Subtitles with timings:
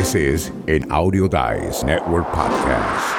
[0.00, 0.50] This is
[0.90, 3.16] Audio Dice Network podcast.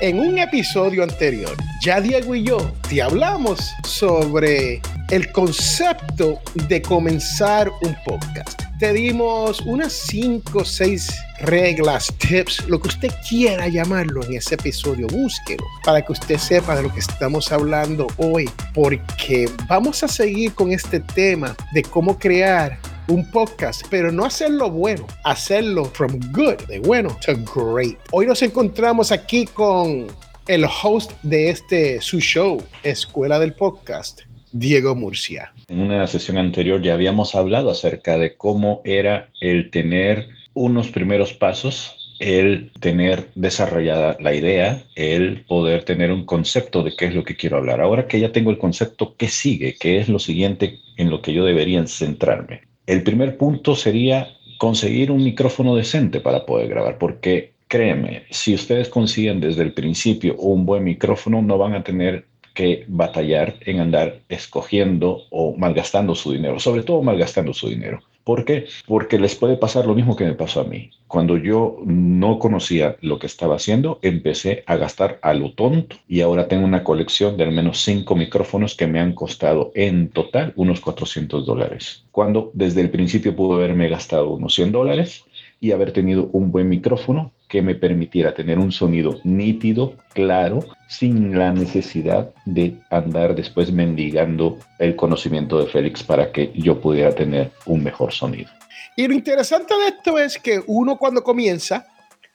[0.00, 4.80] En un episodio anterior, ya Diego y yo te hablamos sobre
[5.10, 8.65] el concepto de comenzar un podcast.
[8.78, 11.08] Te dimos unas 5 o 6
[11.40, 16.76] reglas, tips, lo que usted quiera llamarlo en ese episodio, búsquelo para que usted sepa
[16.76, 22.18] de lo que estamos hablando hoy, porque vamos a seguir con este tema de cómo
[22.18, 27.98] crear un podcast, pero no hacerlo bueno, hacerlo from good, de bueno to great.
[28.12, 30.06] Hoy nos encontramos aquí con
[30.48, 34.20] el host de este su show, Escuela del Podcast,
[34.58, 35.52] Diego Murcia.
[35.68, 41.34] En una sesión anterior ya habíamos hablado acerca de cómo era el tener unos primeros
[41.34, 47.24] pasos el tener desarrollada la idea, el poder tener un concepto de qué es lo
[47.24, 47.80] que quiero hablar.
[47.80, 49.76] Ahora que ya tengo el concepto, ¿qué sigue?
[49.78, 52.62] ¿Qué es lo siguiente en lo que yo debería centrarme?
[52.86, 58.88] El primer punto sería conseguir un micrófono decente para poder grabar, porque créeme, si ustedes
[58.88, 62.26] consiguen desde el principio un buen micrófono, no van a tener
[62.56, 68.00] que batallar en andar escogiendo o malgastando su dinero, sobre todo malgastando su dinero.
[68.24, 68.66] ¿Por qué?
[68.88, 70.90] Porque les puede pasar lo mismo que me pasó a mí.
[71.06, 76.22] Cuando yo no conocía lo que estaba haciendo, empecé a gastar a lo tonto y
[76.22, 80.52] ahora tengo una colección de al menos cinco micrófonos que me han costado en total
[80.56, 82.04] unos 400 dólares.
[82.10, 85.24] Cuando desde el principio pude haberme gastado unos 100 dólares
[85.60, 91.38] y haber tenido un buen micrófono que me permitiera tener un sonido nítido, claro, sin
[91.38, 97.50] la necesidad de andar después mendigando el conocimiento de Félix para que yo pudiera tener
[97.64, 98.50] un mejor sonido.
[98.94, 101.86] Y lo interesante de esto es que uno cuando comienza,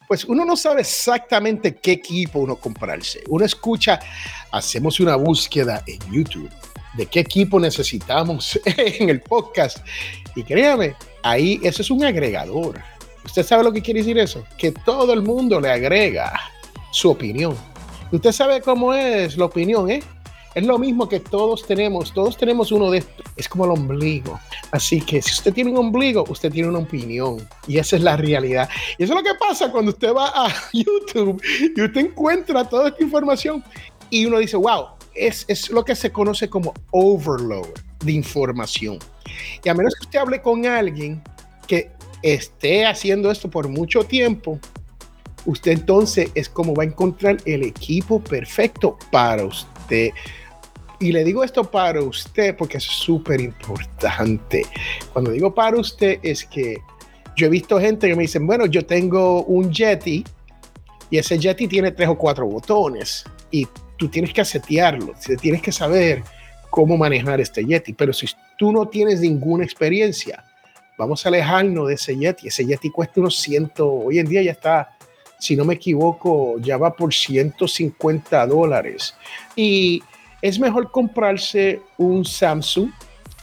[0.08, 3.22] pues uno no sabe exactamente qué equipo uno comprarse.
[3.30, 4.00] Uno escucha,
[4.52, 6.50] hacemos una búsqueda en YouTube
[6.96, 9.86] de qué equipo necesitamos en el podcast.
[10.36, 12.82] Y créame, ahí eso es un agregador.
[13.26, 14.44] ¿Usted sabe lo que quiere decir eso?
[14.58, 16.40] Que todo el mundo le agrega
[16.92, 17.56] su opinión.
[18.12, 20.04] Usted sabe cómo es la opinión, ¿eh?
[20.54, 23.04] Es lo mismo que todos tenemos, todos tenemos uno de
[23.38, 24.38] es como el ombligo.
[24.72, 28.18] Así que si usted tiene un ombligo, usted tiene una opinión y esa es la
[28.18, 28.70] realidad.
[28.98, 31.42] Y eso es lo que pasa cuando usted va a YouTube
[31.76, 33.64] y usted encuentra toda esta información
[34.10, 37.70] y uno dice, wow, es, es lo que se conoce como overload
[38.04, 39.00] de información.
[39.64, 41.24] Y a menos que usted hable con alguien
[41.66, 41.92] que
[42.22, 44.60] esté haciendo esto por mucho tiempo,
[45.46, 50.12] usted entonces es como va a encontrar el equipo perfecto para usted.
[51.00, 54.66] Y le digo esto para usted porque es súper importante.
[55.14, 56.78] Cuando digo para usted es que
[57.36, 60.24] yo he visto gente que me dicen, bueno, yo tengo un Yeti
[61.10, 63.68] y ese Yeti tiene tres o cuatro botones y
[63.98, 66.24] tú tienes que setearlo, tienes que saber
[66.70, 67.94] cómo manejar este Yeti.
[67.94, 68.28] Pero si
[68.58, 70.44] tú no tienes ninguna experiencia,
[70.98, 72.48] vamos a alejarnos de ese Yeti.
[72.48, 74.98] Ese Yeti cuesta unos ciento, hoy en día ya está,
[75.40, 79.16] si no me equivoco, ya va por 150 dólares.
[79.56, 80.04] Y
[80.42, 82.90] es mejor comprarse un Samsung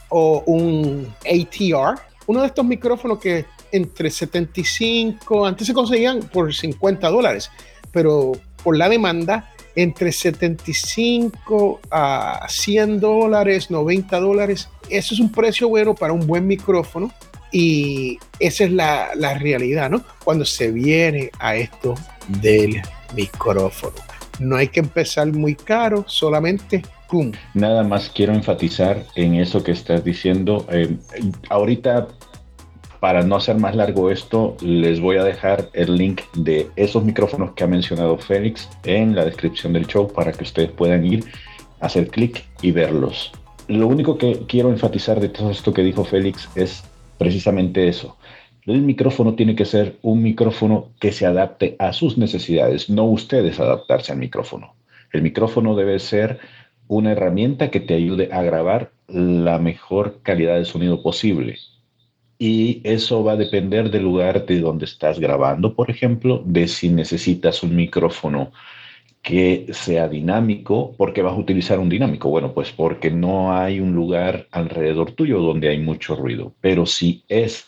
[0.09, 7.07] o un ATR, uno de estos micrófonos que entre 75, antes se conseguían por 50
[7.09, 7.51] dólares,
[7.91, 8.31] pero
[8.63, 15.93] por la demanda, entre 75 a 100 dólares, 90 dólares, eso es un precio bueno
[15.95, 17.11] para un buen micrófono
[17.51, 20.03] y esa es la, la realidad, ¿no?
[20.23, 21.95] Cuando se viene a esto
[22.41, 22.81] del
[23.15, 23.95] micrófono.
[24.39, 27.31] No hay que empezar muy caro, solamente ¡pum!
[27.53, 30.65] Nada más quiero enfatizar en eso que estás diciendo.
[30.71, 30.95] Eh,
[31.49, 32.07] ahorita,
[32.99, 37.53] para no hacer más largo esto, les voy a dejar el link de esos micrófonos
[37.53, 41.25] que ha mencionado Félix en la descripción del show para que ustedes puedan ir,
[41.79, 43.31] hacer clic y verlos.
[43.67, 46.83] Lo único que quiero enfatizar de todo esto que dijo Félix es
[47.19, 48.17] precisamente eso.
[48.65, 53.59] El micrófono tiene que ser un micrófono que se adapte a sus necesidades, no ustedes
[53.59, 54.73] adaptarse al micrófono.
[55.11, 56.39] El micrófono debe ser
[56.87, 61.57] una herramienta que te ayude a grabar la mejor calidad de sonido posible.
[62.37, 66.89] Y eso va a depender del lugar de donde estás grabando, por ejemplo, de si
[66.89, 68.51] necesitas un micrófono
[69.21, 72.29] que sea dinámico, porque vas a utilizar un dinámico?
[72.29, 76.53] Bueno, pues porque no hay un lugar alrededor tuyo donde hay mucho ruido.
[76.61, 77.65] Pero si es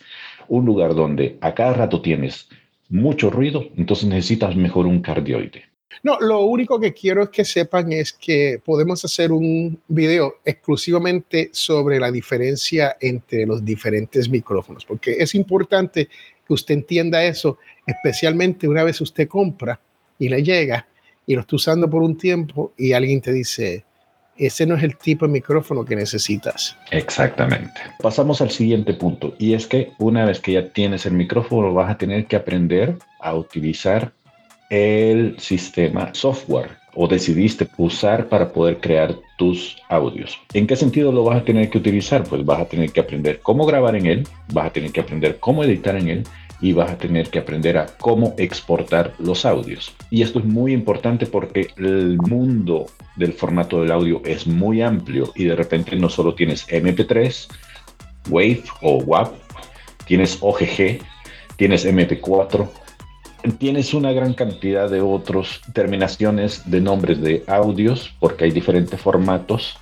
[0.48, 2.48] un lugar donde a cada rato tienes
[2.90, 5.64] mucho ruido, entonces necesitas mejor un cardioide.
[6.04, 11.50] No, lo único que quiero es que sepan es que podemos hacer un video exclusivamente
[11.52, 16.08] sobre la diferencia entre los diferentes micrófonos, porque es importante
[16.48, 19.80] que usted entienda eso, especialmente una vez usted compra
[20.18, 20.88] y le llega
[21.26, 23.86] y lo está usando por un tiempo y alguien te dice,
[24.38, 26.76] ese no es el tipo de micrófono que necesitas.
[26.92, 27.80] Exactamente.
[28.02, 31.92] Pasamos al siguiente punto y es que una vez que ya tienes el micrófono vas
[31.92, 34.12] a tener que aprender a utilizar
[34.70, 40.38] el sistema software o decidiste usar para poder crear tus audios.
[40.54, 42.24] ¿En qué sentido lo vas a tener que utilizar?
[42.24, 45.40] Pues vas a tener que aprender cómo grabar en él, vas a tener que aprender
[45.40, 46.24] cómo editar en él
[46.62, 49.94] y vas a tener que aprender a cómo exportar los audios.
[50.10, 52.86] Y esto es muy importante porque el mundo
[53.16, 57.48] del formato del audio es muy amplio y de repente no solo tienes MP3,
[58.30, 59.32] WAV o WAV,
[60.06, 61.00] tienes OGG,
[61.56, 62.70] tienes MP4,
[63.58, 69.80] tienes una gran cantidad de otras terminaciones de nombres de audios porque hay diferentes formatos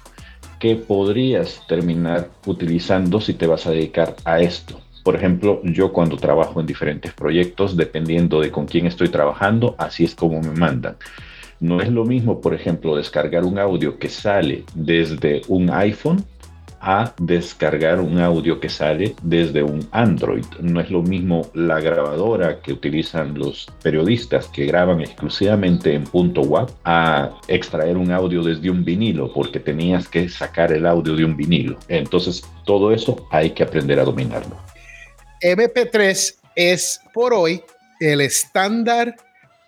[0.60, 4.80] que podrías terminar utilizando si te vas a dedicar a esto.
[5.04, 10.04] Por ejemplo, yo cuando trabajo en diferentes proyectos, dependiendo de con quién estoy trabajando, así
[10.04, 10.98] es como me mandan.
[11.60, 16.24] No es lo mismo, por ejemplo, descargar un audio que sale desde un iPhone
[16.82, 20.46] a descargar un audio que sale desde un Android.
[20.62, 26.42] No es lo mismo la grabadora que utilizan los periodistas que graban exclusivamente en punto
[26.42, 31.26] WAP a extraer un audio desde un vinilo porque tenías que sacar el audio de
[31.26, 31.78] un vinilo.
[31.88, 34.69] Entonces todo eso hay que aprender a dominarlo.
[35.42, 37.64] MP3 es por hoy
[38.00, 39.16] el estándar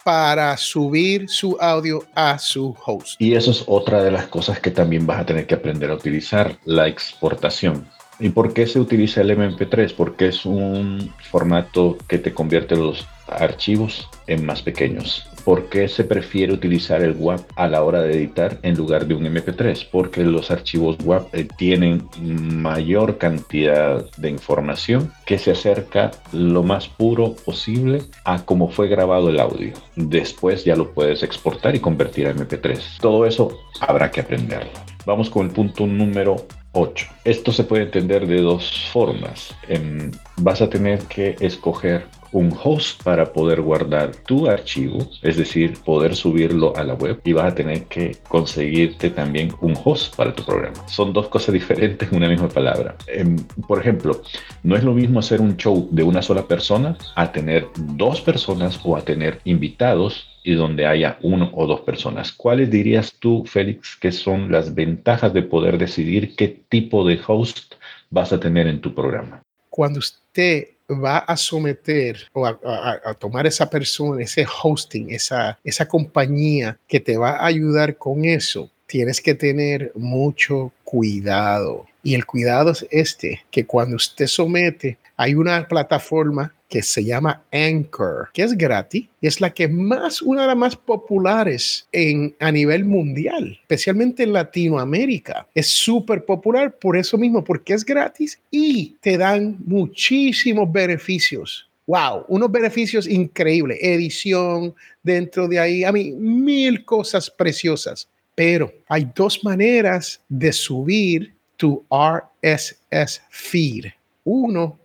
[0.04, 3.22] para subir su audio a su host.
[3.22, 5.96] Y eso es otra de las cosas que también vas a tener que aprender a
[5.96, 7.88] utilizar, la exportación.
[8.22, 9.96] ¿Y por qué se utiliza el MP3?
[9.96, 15.28] Porque es un formato que te convierte los archivos en más pequeños.
[15.44, 19.16] ¿Por qué se prefiere utilizar el WAP a la hora de editar en lugar de
[19.16, 19.88] un MP3?
[19.92, 26.88] Porque los archivos WAP eh, tienen mayor cantidad de información que se acerca lo más
[26.88, 29.74] puro posible a cómo fue grabado el audio.
[29.96, 33.00] Después ya lo puedes exportar y convertir a MP3.
[33.02, 34.70] Todo eso habrá que aprenderlo.
[35.08, 37.06] Vamos con el punto número 8.
[37.26, 39.54] Esto se puede entender de dos formas.
[39.68, 45.74] Em, vas a tener que escoger un host para poder guardar tu archivo, es decir,
[45.84, 50.34] poder subirlo a la web y vas a tener que conseguirte también un host para
[50.34, 50.88] tu programa.
[50.88, 52.96] Son dos cosas diferentes en una misma palabra.
[53.08, 53.38] Em,
[53.68, 54.22] por ejemplo,
[54.64, 58.80] no es lo mismo hacer un show de una sola persona a tener dos personas
[58.84, 62.32] o a tener invitados y donde haya uno o dos personas.
[62.32, 67.76] ¿Cuáles dirías tú, Félix, que son las ventajas de poder decidir qué tipo de host
[68.10, 69.44] vas a tener en tu programa?
[69.70, 76.78] Cuando usted va a someter o a, tomar esa persona, ese hosting, esa, esa compañía
[76.88, 81.86] que te va a ayudar con eso, tienes que tener mucho cuidado.
[82.04, 87.44] Y el cuidado es este, que cuando usted somete, hay una plataforma que se llama
[87.52, 92.34] Anchor, que es gratis y es la que más, una de las más populares en,
[92.40, 95.46] a nivel mundial, especialmente en Latinoamérica.
[95.54, 101.70] Es súper popular por eso mismo, porque es gratis y te dan muchísimos beneficios.
[101.88, 103.78] Wow, unos beneficios increíbles.
[103.82, 104.74] Edición
[105.04, 108.08] dentro de ahí, a mí, mil cosas preciosas.
[108.34, 113.88] Pero hay dos maneras de subir tu RSS feed.
[114.24, 114.80] Uno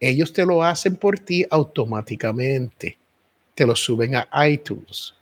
[0.00, 2.96] ellos te lo hacen por ti automáticamente.
[3.54, 5.14] Te lo suben a iTunes.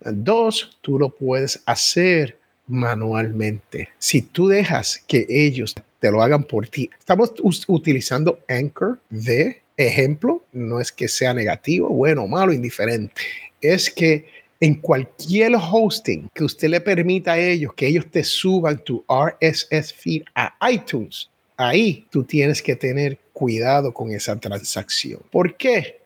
[0.00, 3.90] Dos, tú lo puedes hacer manualmente.
[3.98, 7.32] Si tú dejas que ellos te lo hagan por ti, estamos
[7.68, 10.42] utilizando Anchor de ejemplo.
[10.52, 13.22] No es que sea negativo, bueno, malo, indiferente.
[13.60, 14.26] Es que
[14.60, 19.92] en cualquier hosting que usted le permita a ellos que ellos te suban tu RSS
[19.92, 25.20] feed a iTunes, ahí tú tienes que tener cuidado con esa transacción.
[25.30, 26.00] ¿Por qué?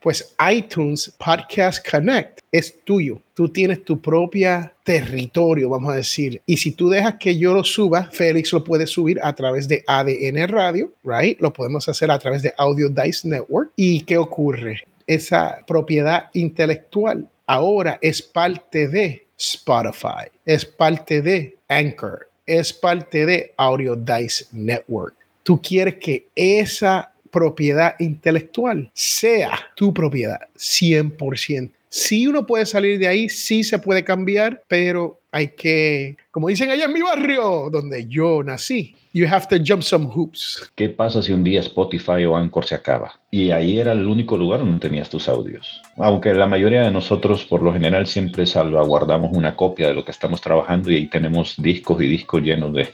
[0.00, 3.20] Pues iTunes Podcast Connect es tuyo.
[3.34, 6.42] Tú tienes tu propia territorio, vamos a decir.
[6.44, 9.84] Y si tú dejas que yo lo suba, Félix lo puede subir a través de
[9.86, 11.40] ADN Radio, right?
[11.40, 13.70] Lo podemos hacer a través de Audio Dice Network.
[13.76, 14.82] ¿Y qué ocurre?
[15.06, 23.54] Esa propiedad intelectual ahora es parte de Spotify, es parte de Anchor, es parte de
[23.56, 25.14] Audio Dice Network.
[25.42, 31.70] Tú quieres que esa propiedad intelectual sea tu propiedad 100%.
[31.94, 36.70] Si uno puede salir de ahí, sí se puede cambiar, pero hay que, como dicen
[36.70, 40.72] allá en mi barrio, donde yo nací, you have to jump some hoops.
[40.74, 43.20] ¿Qué pasa si un día Spotify o Anchor se acaba?
[43.30, 45.82] Y ahí era el único lugar donde tenías tus audios.
[45.98, 50.12] Aunque la mayoría de nosotros, por lo general, siempre salvaguardamos una copia de lo que
[50.12, 52.88] estamos trabajando y ahí tenemos discos y discos llenos de,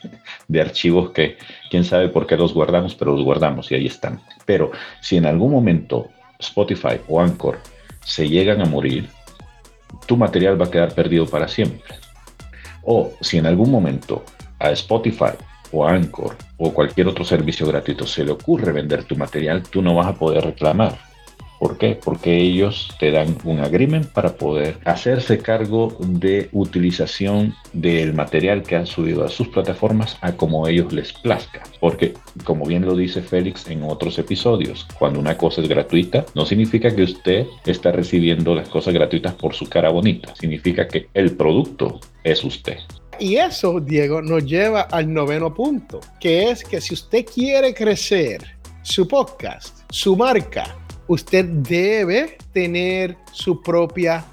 [0.48, 1.36] de archivos que
[1.70, 4.20] quién sabe por qué los guardamos, pero los guardamos y ahí están.
[4.44, 6.08] Pero si en algún momento
[6.40, 7.60] Spotify o Anchor
[8.08, 9.10] se llegan a morir,
[10.06, 11.94] tu material va a quedar perdido para siempre
[12.82, 14.24] O si en algún momento
[14.58, 15.36] a Spotify
[15.70, 19.94] o Anchor o cualquier otro servicio gratuito se le ocurre vender tu material, tú no
[19.94, 20.98] vas a poder reclamar.
[21.58, 21.98] ¿Por qué?
[22.02, 28.76] Porque ellos te dan un agreement para poder hacerse cargo de utilización del material que
[28.76, 31.62] han subido a sus plataformas a como ellos les plazca.
[31.80, 36.46] Porque, como bien lo dice Félix en otros episodios, cuando una cosa es gratuita, no
[36.46, 40.34] significa que usted está recibiendo las cosas gratuitas por su cara bonita.
[40.36, 42.78] Significa que el producto es usted.
[43.20, 48.58] Y eso, Diego, nos lleva al noveno punto, que es que si usted quiere crecer
[48.82, 50.76] su podcast, su marca,
[51.08, 54.24] usted debe tener su propia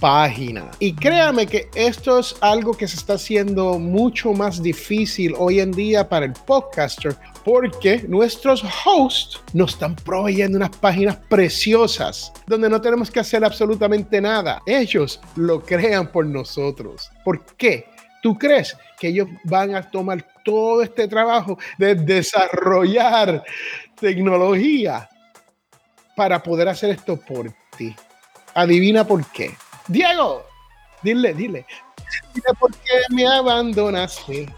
[0.00, 0.70] página.
[0.78, 5.72] Y créame que esto es algo que se está haciendo mucho más difícil hoy en
[5.72, 12.80] día para el podcaster porque nuestros hosts nos están proveyendo unas páginas preciosas donde no
[12.80, 14.60] tenemos que hacer absolutamente nada.
[14.66, 17.10] Ellos lo crean por nosotros.
[17.24, 17.86] ¿Por qué?
[18.22, 23.44] ¿Tú crees que ellos van a tomar todo este trabajo de desarrollar
[24.00, 25.08] tecnología
[26.16, 27.94] para poder hacer esto por ti?
[28.54, 29.54] Adivina por qué.
[29.86, 30.44] Diego,
[31.02, 31.66] dile, dile.
[32.34, 34.48] Dile por qué me abandonaste.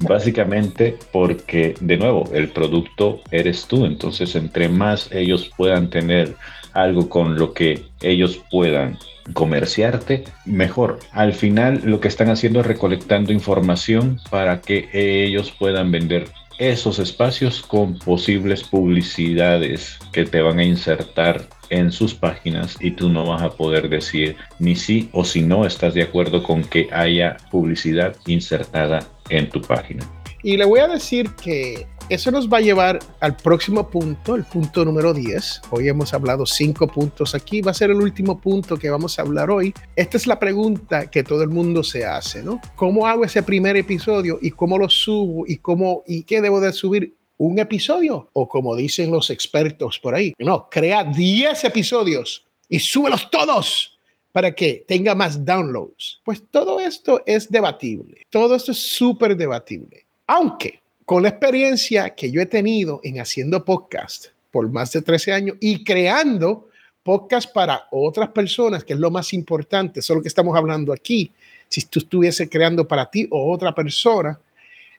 [0.00, 3.86] Básicamente porque, de nuevo, el producto eres tú.
[3.86, 6.36] Entonces, entre más ellos puedan tener
[6.72, 8.98] algo con lo que ellos puedan
[9.32, 10.98] comerciarte, mejor.
[11.12, 16.98] Al final lo que están haciendo es recolectando información para que ellos puedan vender esos
[16.98, 23.26] espacios con posibles publicidades que te van a insertar en sus páginas y tú no
[23.26, 27.36] vas a poder decir ni sí o si no estás de acuerdo con que haya
[27.50, 30.04] publicidad insertada en tu página.
[30.42, 34.44] Y le voy a decir que eso nos va a llevar al próximo punto, el
[34.44, 35.62] punto número 10.
[35.70, 39.22] Hoy hemos hablado cinco puntos aquí, va a ser el último punto que vamos a
[39.22, 39.72] hablar hoy.
[39.96, 42.60] Esta es la pregunta que todo el mundo se hace, ¿no?
[42.76, 46.72] ¿Cómo hago ese primer episodio y cómo lo subo y cómo y qué debo de
[46.72, 47.16] subir?
[47.38, 48.28] ¿Un episodio?
[48.34, 53.98] O como dicen los expertos por ahí, no, crea 10 episodios y súbelos todos
[54.30, 56.20] para que tenga más downloads.
[56.22, 60.06] Pues todo esto es debatible, todo esto es súper debatible.
[60.26, 65.32] Aunque con la experiencia que yo he tenido en haciendo podcast por más de 13
[65.32, 66.68] años y creando
[67.02, 70.92] podcast para otras personas, que es lo más importante, eso es lo que estamos hablando
[70.92, 71.32] aquí.
[71.68, 74.40] Si tú estuviese creando para ti o otra persona,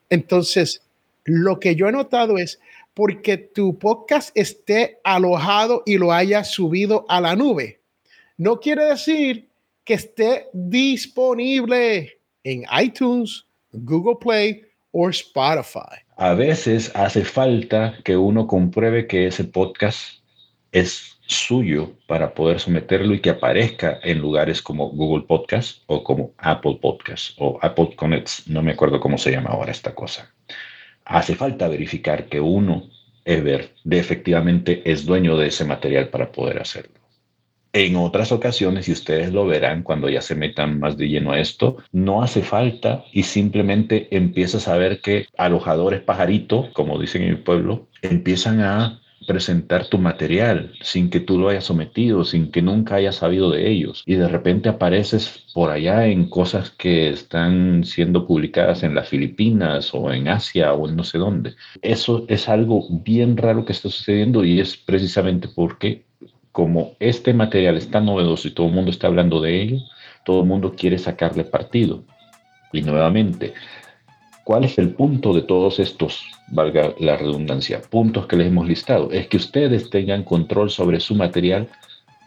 [0.10, 0.82] entonces
[1.24, 2.60] lo que yo he notado es
[2.94, 7.80] porque tu podcast esté alojado y lo haya subido a la nube,
[8.38, 9.48] no quiere decir
[9.84, 14.65] que esté disponible en iTunes, Google Play
[14.98, 16.00] o Spotify.
[16.16, 20.22] A veces hace falta que uno compruebe que ese podcast
[20.72, 26.32] es suyo para poder someterlo y que aparezca en lugares como Google Podcast o como
[26.38, 30.34] Apple Podcast o Apple Connects, no me acuerdo cómo se llama ahora esta cosa.
[31.04, 32.84] Hace falta verificar que uno,
[33.26, 37.05] Ever, de efectivamente es dueño de ese material para poder hacerlo.
[37.78, 41.42] En otras ocasiones, y ustedes lo verán cuando ya se metan más de lleno a
[41.42, 47.32] esto, no hace falta y simplemente empiezas a ver que alojadores pajarito, como dicen en
[47.32, 52.62] el pueblo, empiezan a presentar tu material sin que tú lo hayas sometido, sin que
[52.62, 54.04] nunca hayas sabido de ellos.
[54.06, 59.94] Y de repente apareces por allá en cosas que están siendo publicadas en las Filipinas
[59.94, 61.56] o en Asia o en no sé dónde.
[61.82, 66.05] Eso es algo bien raro que está sucediendo y es precisamente porque
[66.56, 69.78] como este material es tan novedoso y todo el mundo está hablando de ello,
[70.24, 72.06] todo el mundo quiere sacarle partido.
[72.72, 73.54] Y nuevamente,
[74.46, 79.12] ¿cuál es el punto de todos estos, valga la redundancia, puntos que les hemos listado?
[79.12, 81.68] Es que ustedes tengan control sobre su material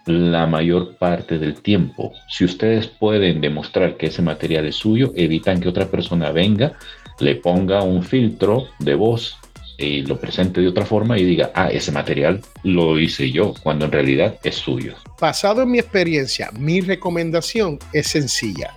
[0.05, 2.13] la mayor parte del tiempo.
[2.29, 6.75] Si ustedes pueden demostrar que ese material es suyo, evitan que otra persona venga,
[7.19, 9.39] le ponga un filtro de voz
[9.79, 13.85] y lo presente de otra forma y diga, ah, ese material lo hice yo, cuando
[13.85, 14.95] en realidad es suyo.
[15.21, 18.75] Basado en mi experiencia, mi recomendación es sencilla.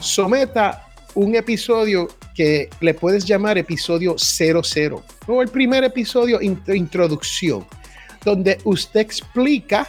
[0.00, 7.64] Someta un episodio que le puedes llamar episodio 00 o el primer episodio introducción,
[8.24, 9.88] donde usted explica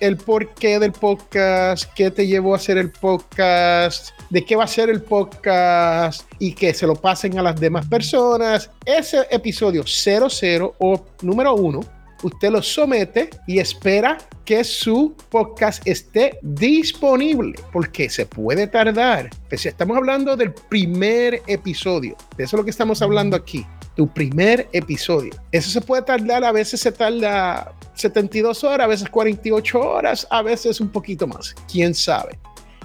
[0.00, 4.68] el porqué del podcast, qué te llevó a hacer el podcast, de qué va a
[4.68, 8.70] ser el podcast y que se lo pasen a las demás personas.
[8.84, 11.80] Ese episodio 00 o número 1,
[12.22, 19.30] usted lo somete y espera que su podcast esté disponible, porque se puede tardar.
[19.48, 24.08] Pues estamos hablando del primer episodio, de eso es lo que estamos hablando aquí tu
[24.08, 25.32] primer episodio.
[25.52, 30.42] Eso se puede tardar, a veces se tarda 72 horas, a veces 48 horas, a
[30.42, 32.38] veces un poquito más, quién sabe.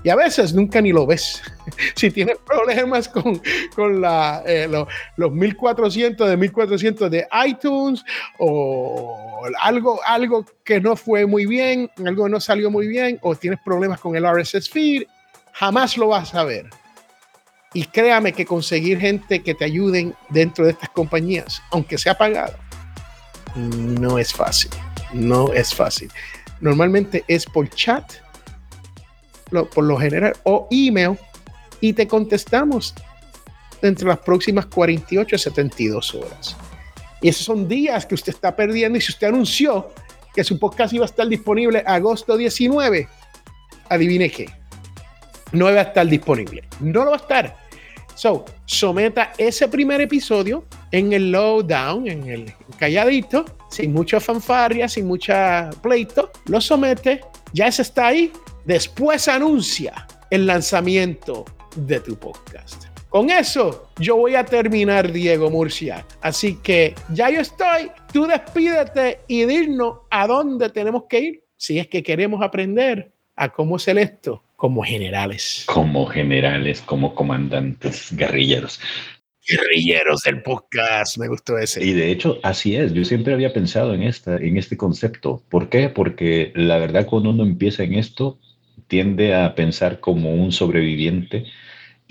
[0.03, 1.41] Y a veces nunca ni lo ves.
[1.95, 3.41] si tienes problemas con,
[3.75, 4.69] con la, eh,
[5.17, 8.03] los 1400 de 1400 de iTunes
[8.37, 13.35] o algo, algo que no fue muy bien, algo que no salió muy bien, o
[13.35, 15.03] tienes problemas con el RSS feed,
[15.53, 16.69] jamás lo vas a ver.
[17.73, 22.55] Y créame que conseguir gente que te ayuden dentro de estas compañías, aunque sea pagado,
[23.55, 24.71] no es fácil.
[25.13, 26.11] No es fácil.
[26.61, 28.11] Normalmente es por chat,
[29.49, 31.17] por lo general, o email,
[31.81, 32.93] y te contestamos
[33.81, 36.57] dentro de las próximas 48 a 72 horas.
[37.21, 38.97] Y esos son días que usted está perdiendo.
[38.97, 39.93] Y si usted anunció
[40.33, 43.07] que su podcast iba a estar disponible agosto 19,
[43.89, 44.58] adivine qué.
[45.51, 46.63] No va a estar disponible.
[46.79, 47.69] No lo va a estar.
[48.19, 55.07] So, someta ese primer episodio en el lowdown, en el calladito, sin mucha fanfarria, sin
[55.07, 56.29] mucha pleito.
[56.47, 57.21] Lo somete,
[57.53, 58.31] ya ese está ahí.
[58.65, 61.45] Después anuncia el lanzamiento
[61.77, 62.87] de tu podcast.
[63.07, 66.05] Con eso yo voy a terminar, Diego Murcia.
[66.19, 67.89] Así que ya yo estoy.
[68.11, 73.47] Tú despídete y dinos a dónde tenemos que ir si es que queremos aprender a
[73.47, 75.63] cómo hacer esto como generales.
[75.67, 78.81] Como generales, como comandantes guerrilleros.
[79.47, 81.81] Guerrilleros del podcast, me gustó ese.
[81.83, 82.93] Y de hecho, así es.
[82.93, 85.41] Yo siempre había pensado en, esta, en este concepto.
[85.49, 85.87] ¿Por qué?
[85.87, 88.37] Porque la verdad, cuando uno empieza en esto,
[88.89, 91.45] tiende a pensar como un sobreviviente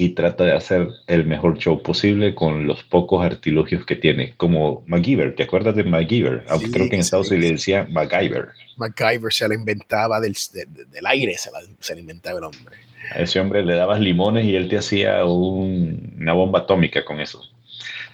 [0.01, 4.85] y trata de hacer el mejor show posible con los pocos artilugios que tiene, como
[4.87, 5.35] MacGyver.
[5.35, 6.45] ¿Te acuerdas de MacGyver?
[6.49, 8.51] Aunque creo que en Estados Unidos le decía MacGyver.
[8.77, 11.51] MacGyver se lo inventaba del, del aire, se,
[11.81, 12.77] se lo inventaba el hombre.
[13.11, 17.43] A ese hombre le dabas limones y él te hacía una bomba atómica con eso.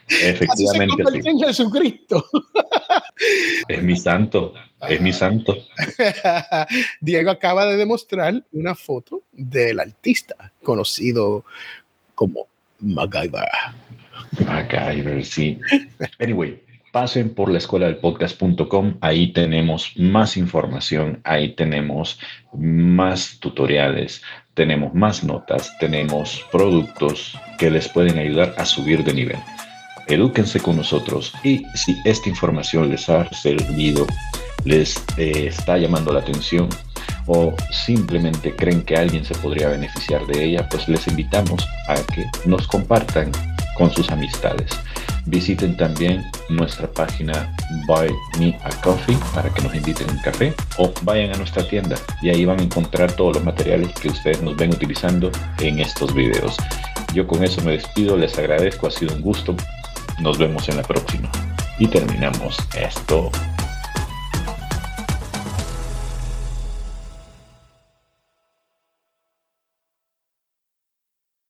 [0.09, 1.03] Efectivamente.
[1.07, 2.25] Así se en Jesucristo.
[3.68, 4.54] Es mi santo,
[4.88, 5.56] es mi santo.
[7.00, 11.44] Diego acaba de demostrar una foto del artista conocido
[12.14, 12.49] como
[12.80, 13.49] MacGyver.
[14.44, 15.61] MacGyver, sí.
[16.18, 16.61] Anyway,
[16.92, 22.19] pasen por la escuela del podcast.com, ahí tenemos más información, ahí tenemos
[22.52, 24.23] más tutoriales,
[24.54, 29.39] tenemos más notas, tenemos productos que les pueden ayudar a subir de nivel
[30.06, 34.06] edúquense con nosotros y si esta información les ha servido,
[34.64, 36.69] les eh, está llamando la atención
[37.26, 42.26] o simplemente creen que alguien se podría beneficiar de ella, pues les invitamos a que
[42.45, 43.30] nos compartan
[43.76, 44.71] con sus amistades.
[45.26, 47.54] Visiten también nuestra página
[47.86, 51.97] Buy Me a Coffee para que nos inviten un café o vayan a nuestra tienda
[52.21, 56.14] y ahí van a encontrar todos los materiales que ustedes nos ven utilizando en estos
[56.14, 56.56] videos.
[57.14, 59.56] Yo con eso me despido, les agradezco, ha sido un gusto
[60.21, 61.31] nos vemos en la próxima.
[61.79, 63.31] Y terminamos esto